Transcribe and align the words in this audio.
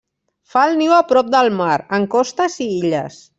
Fa 0.53 0.63
el 0.69 0.73
niu 0.79 0.95
a 0.95 1.01
prop 1.11 1.29
del 1.35 1.51
mar, 1.59 1.77
en 1.99 2.09
costes 2.17 2.59
i 2.67 2.69
illes. 2.79 3.23